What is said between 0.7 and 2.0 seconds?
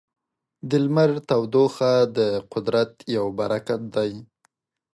لمر تودوخه